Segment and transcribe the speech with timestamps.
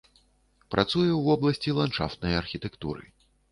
[0.75, 3.03] Працуе ў вобласці ландшафтнай архітэктуры.